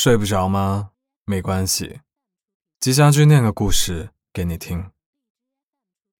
[0.00, 0.92] 睡不着吗？
[1.24, 2.02] 没关系，
[2.78, 4.92] 吉祥君念个故事给你听。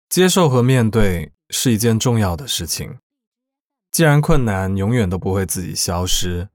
[0.08, 2.98] 接受和面对是一件重要的事情。
[3.92, 6.48] 既然困难永远都不会自己消失，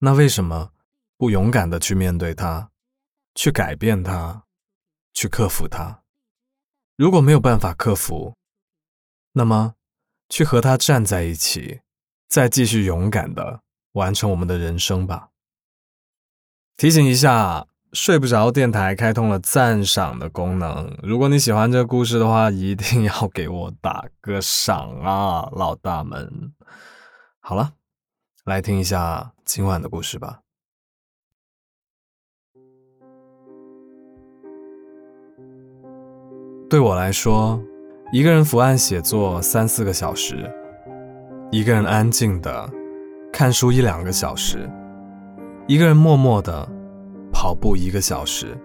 [0.00, 0.72] 那为什么
[1.16, 2.68] 不勇敢的去面对它，
[3.34, 4.42] 去改变它，
[5.14, 6.02] 去克服它？
[6.96, 8.36] 如果没有办法克服，
[9.32, 9.76] 那么
[10.28, 11.80] 去和它站在一起，
[12.28, 13.62] 再继续勇敢的
[13.92, 15.30] 完成我们的人生吧。
[16.78, 20.96] 提醒一下，睡不着电台开通了赞赏的功能。
[21.02, 26.52] 如果你喜欢这个故事的话，一定要给我打个赏啊，老大们！
[27.40, 27.72] 好了，
[28.44, 30.38] 来听一下今晚的故事吧。
[36.70, 37.60] 对我来说，
[38.12, 40.48] 一个人伏案写作三四个小时，
[41.50, 42.70] 一个人安静的
[43.32, 44.70] 看书一两个小时。
[45.68, 46.66] 一个人默默的
[47.30, 48.56] 跑步一个小时，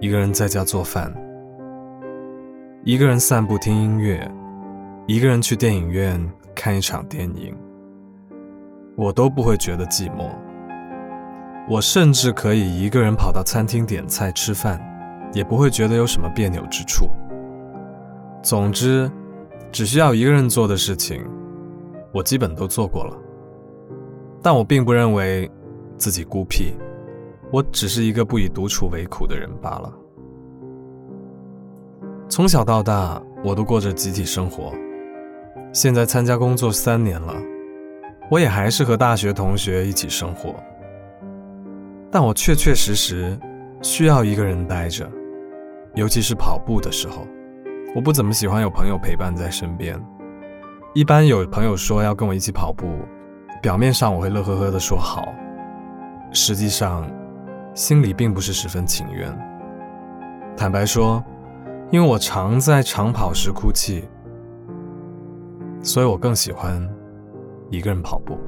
[0.00, 1.12] 一个人在家做饭，
[2.82, 4.26] 一个人散步听音乐，
[5.06, 6.18] 一个人去电影院
[6.54, 7.54] 看一场电影，
[8.96, 10.30] 我都不会觉得寂寞。
[11.68, 14.80] 我甚至可以一个人跑到餐厅点菜吃饭，
[15.34, 17.06] 也不会觉得有什么别扭之处。
[18.42, 19.12] 总之，
[19.70, 21.22] 只需要一个人做的事情，
[22.14, 23.14] 我基本都做过了。
[24.42, 25.50] 但我并不认为
[25.96, 26.74] 自己孤僻，
[27.50, 29.92] 我只是一个不以独处为苦的人罢了。
[32.28, 34.72] 从小到大，我都过着集体生活。
[35.72, 37.34] 现在参加工作三年了，
[38.30, 40.54] 我也还是和大学同学一起生活。
[42.10, 43.38] 但我确确实实
[43.82, 45.10] 需要一个人待着，
[45.94, 47.26] 尤其是跑步的时候，
[47.94, 50.00] 我不怎么喜欢有朋友陪伴在身边。
[50.94, 52.86] 一般有朋友说要跟我一起跑步。
[53.60, 55.34] 表面上我会乐呵呵的说好，
[56.32, 57.10] 实际上
[57.74, 59.36] 心里并不是十分情愿。
[60.56, 61.22] 坦白说，
[61.90, 64.08] 因为我常在长跑时哭泣，
[65.82, 66.88] 所以我更喜欢
[67.68, 68.38] 一个人跑步。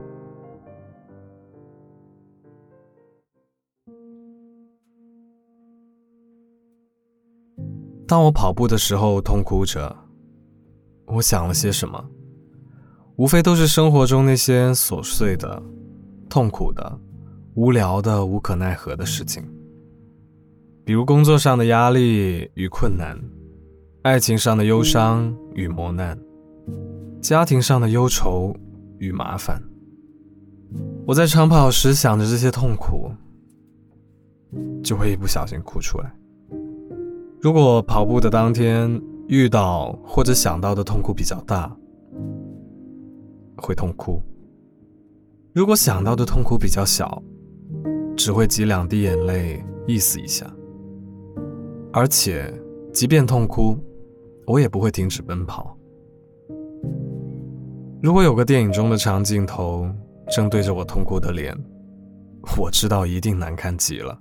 [8.06, 9.96] 当我跑步的时候痛哭着，
[11.06, 12.04] 我想了些什么？
[13.20, 15.62] 无非都是生活中那些琐碎的、
[16.26, 16.98] 痛苦的、
[17.52, 19.46] 无聊的、无可奈何的事情，
[20.86, 23.20] 比如工作上的压力与困难，
[24.04, 26.18] 爱情上的忧伤与磨难，
[27.20, 28.56] 家庭上的忧愁
[28.98, 29.62] 与麻烦。
[31.06, 33.10] 我在长跑时想着这些痛苦，
[34.82, 36.10] 就会一不小心哭出来。
[37.38, 38.98] 如果跑步的当天
[39.28, 41.76] 遇到或者想到的痛苦比较大，
[43.60, 44.20] 会痛哭。
[45.52, 47.22] 如果想到的痛苦比较小，
[48.16, 50.46] 只会挤两滴眼泪，意思一下。
[51.92, 52.52] 而且，
[52.92, 53.76] 即便痛哭，
[54.46, 55.76] 我也不会停止奔跑。
[58.02, 59.86] 如果有个电影中的长镜头
[60.30, 61.56] 正对着我痛哭的脸，
[62.58, 64.16] 我知道一定难看极了。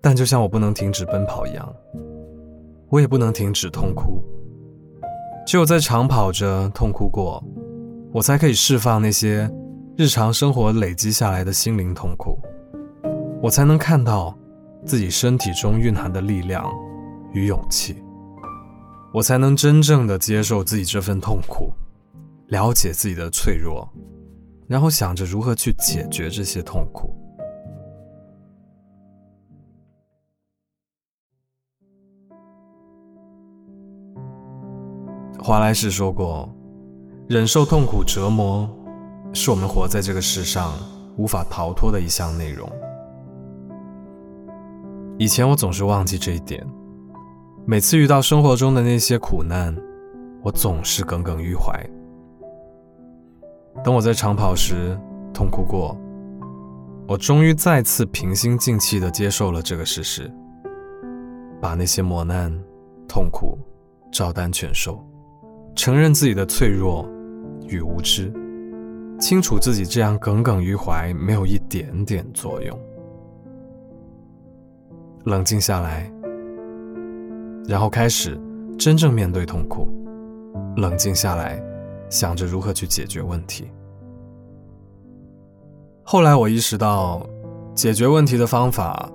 [0.00, 1.72] 但就像我不能停止奔跑一样，
[2.88, 4.20] 我也不能停止痛哭。
[5.44, 7.42] 只有在长跑着痛哭过，
[8.12, 9.50] 我才可以释放那些
[9.96, 12.38] 日常生活累积下来的心灵痛苦，
[13.42, 14.36] 我才能看到
[14.86, 16.64] 自己身体中蕴含的力量
[17.32, 17.96] 与勇气，
[19.12, 21.72] 我才能真正的接受自己这份痛苦，
[22.48, 23.88] 了解自己的脆弱，
[24.66, 27.14] 然后想着如何去解决这些痛苦。
[35.44, 36.48] 华莱士说过
[37.28, 38.70] ：“忍受痛苦折磨，
[39.32, 40.72] 是我们活在这个世上
[41.16, 42.70] 无法逃脱的一项内容。”
[45.18, 46.64] 以前我总是忘记这一点，
[47.66, 49.76] 每次遇到生活中的那些苦难，
[50.44, 51.74] 我总是耿耿于怀。
[53.82, 54.96] 等我在长跑时
[55.34, 55.98] 痛哭过，
[57.08, 60.32] 我终于再次平心静气地接受了这个事实，
[61.60, 62.56] 把那些磨难、
[63.08, 63.58] 痛苦
[64.12, 65.04] 照单全收。
[65.74, 67.08] 承认自己的脆弱
[67.66, 68.32] 与无知，
[69.18, 72.78] 清楚自己这样耿耿于怀没有一点点作用。
[75.24, 76.12] 冷静下来，
[77.66, 78.38] 然后开始
[78.78, 79.88] 真正面对痛苦。
[80.76, 81.62] 冷静下来，
[82.10, 83.70] 想着如何去解决问题。
[86.02, 87.24] 后来我意识到，
[87.74, 89.10] 解决问题的方法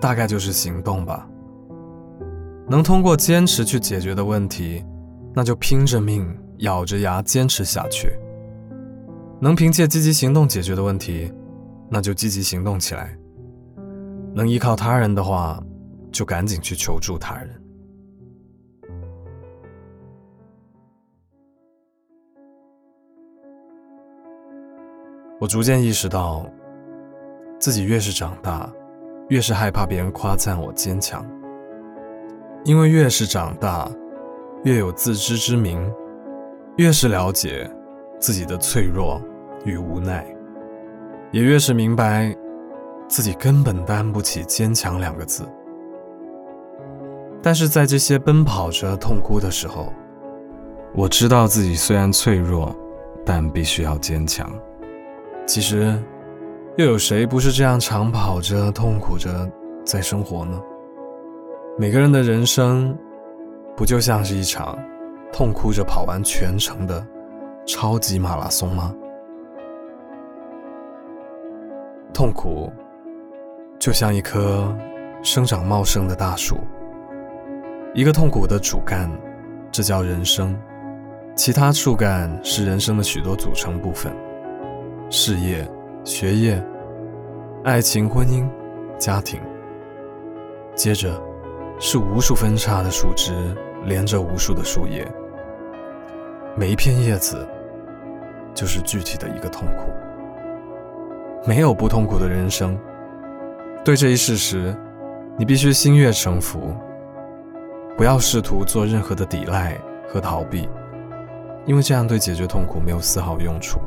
[0.00, 1.28] 大概就是行动吧。
[2.68, 4.84] 能通过坚持去解决的问题。
[5.34, 6.26] 那就拼着命，
[6.58, 8.12] 咬着牙坚持下去。
[9.40, 11.32] 能凭借积极行动解决的问题，
[11.88, 13.16] 那就积极行动起来。
[14.34, 15.62] 能依靠他人的话，
[16.10, 17.48] 就赶紧去求助他人。
[25.40, 26.46] 我逐渐意识到，
[27.58, 28.72] 自己越是长大，
[29.28, 31.26] 越是害怕别人夸赞我坚强。
[32.64, 33.90] 因为越是长大，
[34.64, 35.92] 越有自知之明，
[36.76, 37.68] 越是了解
[38.20, 39.20] 自己的脆弱
[39.64, 40.24] 与无奈，
[41.32, 42.34] 也越是明白
[43.08, 45.44] 自己根本担不起坚强两个字。
[47.42, 49.92] 但是在这些奔跑着痛哭的时候，
[50.94, 52.72] 我知道自己虽然脆弱，
[53.26, 54.48] 但必须要坚强。
[55.44, 56.00] 其实，
[56.76, 59.50] 又有谁不是这样长跑着、痛苦着
[59.84, 60.62] 在生活呢？
[61.76, 62.96] 每个人的人生，
[63.76, 64.78] 不就像是一场
[65.32, 67.04] 痛哭着跑完全程的
[67.66, 68.94] 超级马拉松吗？
[72.12, 72.70] 痛苦，
[73.78, 74.76] 就像一棵
[75.22, 76.58] 生长茂盛的大树，
[77.94, 79.10] 一个痛苦的主干，
[79.70, 80.54] 这叫人生；
[81.34, 84.14] 其他树干是人生的许多组成部分。
[85.08, 85.66] 事业、
[86.04, 86.62] 学业、
[87.64, 88.46] 爱情、婚姻、
[88.98, 89.40] 家庭，
[90.74, 91.20] 接着
[91.84, 93.34] 是无数分叉的树枝
[93.86, 95.04] 连着无数的树叶，
[96.56, 97.44] 每一片叶子
[98.54, 99.90] 就是具体的一个痛苦。
[101.44, 102.78] 没有不痛苦的人生。
[103.84, 104.72] 对这一事实，
[105.36, 106.72] 你必须心悦诚服，
[107.96, 109.76] 不要试图做任何的抵赖
[110.08, 110.68] 和逃避，
[111.66, 113.80] 因为这样对解决痛苦没有丝毫用处。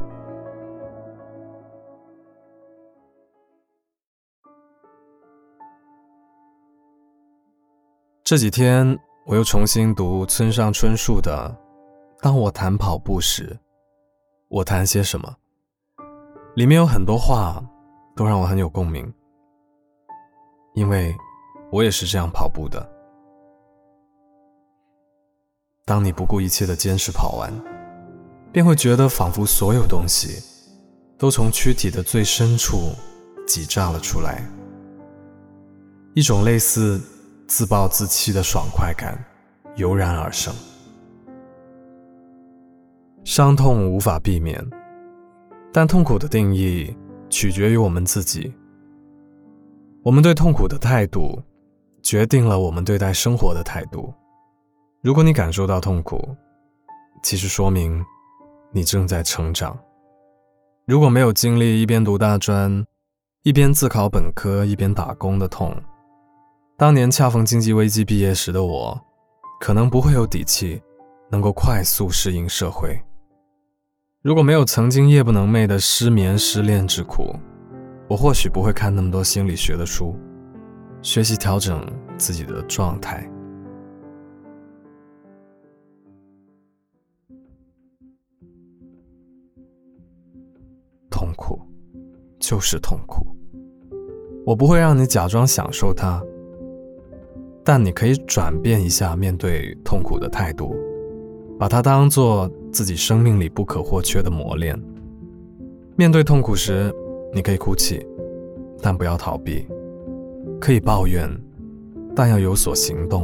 [8.26, 11.56] 这几天，我又重新读村上春树的
[12.24, 13.56] 《当我谈跑步时，
[14.48, 15.32] 我谈些什么》。
[16.56, 17.64] 里面有很多话，
[18.16, 19.14] 都让我很有共鸣，
[20.74, 21.16] 因为
[21.72, 22.84] 我也是这样跑步的。
[25.86, 27.54] 当你不顾一切的坚持跑完，
[28.52, 30.42] 便会觉得仿佛所有东西
[31.16, 32.96] 都从躯体的最深处
[33.46, 34.44] 挤炸了出来，
[36.16, 37.00] 一种类似……
[37.48, 39.24] 自暴自弃的爽快感
[39.76, 40.54] 油然而生，
[43.24, 44.64] 伤痛无法避免，
[45.72, 46.96] 但痛苦的定义
[47.30, 48.52] 取决于我们自己。
[50.02, 51.40] 我们对痛苦的态度，
[52.02, 54.12] 决定了我们对待生活的态度。
[55.02, 56.36] 如果你感受到痛苦，
[57.22, 58.04] 其实说明
[58.72, 59.78] 你正在成长。
[60.86, 62.84] 如果没有经历一边读大专，
[63.44, 65.76] 一边自考本科，一边打工的痛，
[66.78, 69.02] 当年恰逢经济危机毕业时的我，
[69.62, 70.82] 可能不会有底气，
[71.32, 73.02] 能够快速适应社会。
[74.22, 77.34] 如果没有曾经夜不能寐的失眠、失恋之苦，
[78.10, 80.18] 我或许不会看那么多心理学的书，
[81.02, 81.82] 学习调整
[82.18, 83.26] 自己的状态。
[91.10, 91.58] 痛苦，
[92.38, 93.26] 就是痛苦。
[94.46, 96.22] 我不会让你假装享受它。
[97.66, 100.76] 但你可以转变一下面对痛苦的态度，
[101.58, 104.80] 把它当做自己生命里不可或缺的磨练。
[105.96, 106.94] 面对痛苦时，
[107.34, 108.06] 你可以哭泣，
[108.84, 109.66] 但不要逃避；
[110.62, 111.28] 可以抱怨，
[112.16, 113.24] 但要有所行动；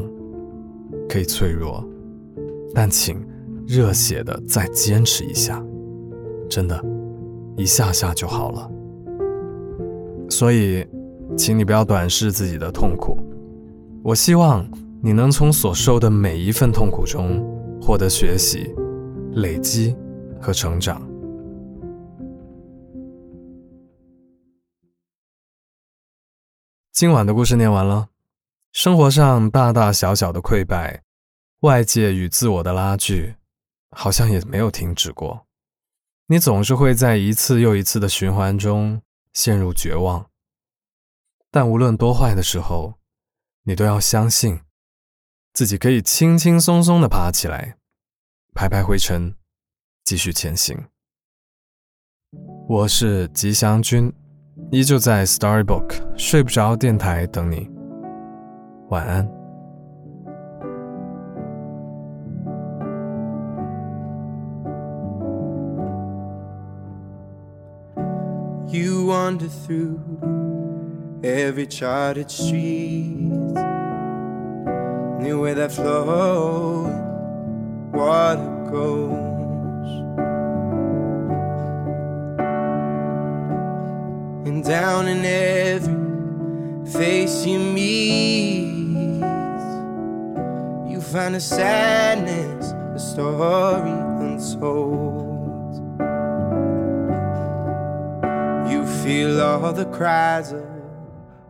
[1.08, 1.88] 可以脆弱，
[2.74, 3.24] 但请
[3.68, 5.64] 热血的再坚持一下，
[6.50, 6.84] 真的，
[7.58, 8.72] 一下下就好了。
[10.30, 10.84] 所以，
[11.38, 13.16] 请你不要短视自己的痛苦。
[14.04, 14.68] 我希望
[15.04, 17.40] 你能从所受的每一份痛苦中
[17.80, 18.74] 获得学习、
[19.34, 19.96] 累积
[20.42, 21.08] 和成长。
[26.92, 28.10] 今晚的故事念完了。
[28.72, 31.04] 生活上大大小小的溃败，
[31.60, 33.36] 外界与自我的拉锯，
[33.92, 35.46] 好像也没有停止过。
[36.26, 39.00] 你总是会在一次又一次的循环中
[39.34, 40.26] 陷入绝望。
[41.52, 42.96] 但无论多坏的时候，
[43.64, 44.60] 你都要相信，
[45.54, 47.78] 自己可以轻轻松松的爬起来，
[48.56, 49.36] 拍拍灰尘，
[50.04, 50.88] 继续前行。
[52.68, 54.12] 我是吉祥君，
[54.72, 57.70] 依旧在 Storybook 睡不着电台等你，
[58.90, 59.30] 晚安。
[68.74, 70.00] You wander through
[71.24, 73.30] every charted street,
[75.20, 77.12] near where that flowing
[77.92, 79.32] water goes.
[84.48, 89.22] and down in every face you meet.
[90.92, 95.76] You find a sadness, a story untold.
[98.72, 100.71] You feel all the cries of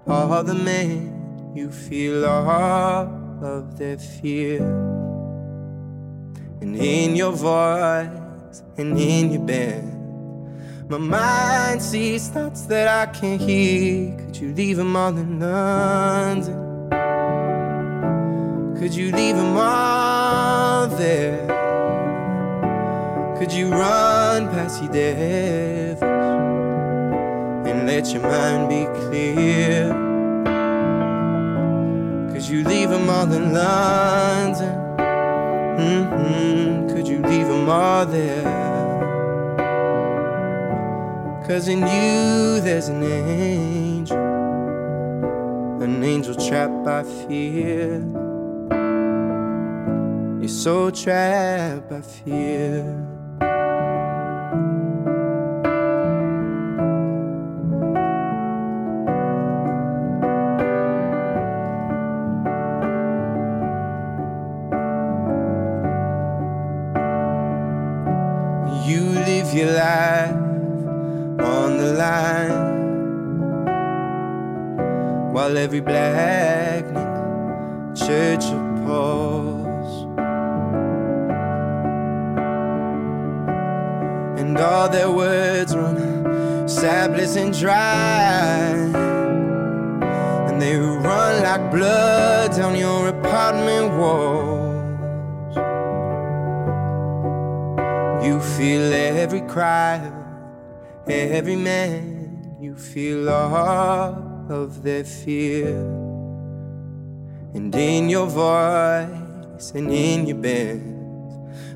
[0.08, 3.08] all the men, you feel all
[3.43, 4.62] of their fear.
[6.62, 10.01] And in your voice and in your bed
[10.91, 14.13] my mind sees thoughts that I can't hear.
[14.17, 16.89] Could you leave them all in London?
[18.77, 21.48] Could you leave them all there?
[23.39, 25.15] Could you run past your and
[28.01, 29.89] let your mind be clear?
[32.34, 34.75] Could you leave them all in London?
[35.77, 36.96] Mm-hmm.
[36.96, 38.41] Could you leave them all there?
[41.48, 44.17] Cause in you there's an angel,
[45.79, 48.00] an angel trapped by fear.
[50.39, 53.21] You're so trapped by fear.
[75.51, 76.96] While every blackening
[77.93, 80.03] church appalls
[84.39, 88.72] and all their words run sapless and dry.
[90.48, 95.55] And they run like blood down your apartment walls.
[98.25, 100.12] You feel every cry
[101.08, 102.11] every man
[102.62, 105.75] you feel all of their fear.
[107.56, 110.91] And in your voice and in your bed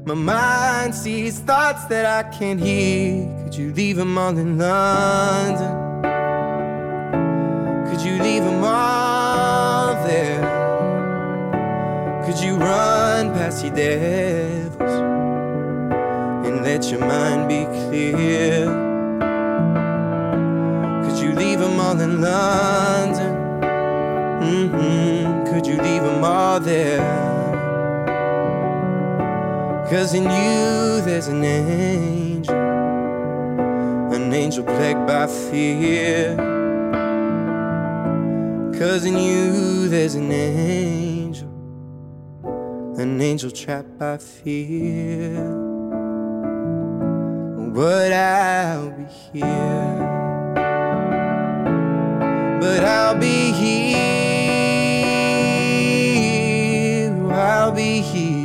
[0.06, 3.26] my mind sees thoughts that I can't hear.
[3.44, 6.02] Could you leave them all in London?
[7.90, 10.44] Could you leave them all there?
[12.28, 14.92] Could you run past your devils
[16.46, 18.85] and let your mind be clear
[22.26, 23.36] London?
[24.42, 25.46] Mm-hmm.
[25.54, 27.26] Could you leave them all there?
[29.90, 32.56] Cause in you there's an angel,
[34.16, 36.36] an angel plagued by fear.
[38.80, 41.50] Cause in you there's an angel,
[42.98, 45.36] an angel trapped by fear.
[47.76, 50.25] But I'll be here
[52.60, 53.96] but I'll be here.
[57.32, 58.45] I'll be here.